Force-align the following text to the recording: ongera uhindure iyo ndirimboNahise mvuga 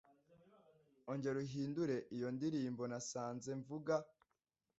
ongera 1.11 1.37
uhindure 1.45 1.95
iyo 2.15 2.27
ndirimboNahise 2.35 3.51
mvuga 3.61 3.95